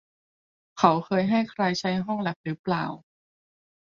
[0.77, 2.85] เขาเคยให้ใครใช้ห้องแลปรึเปล่า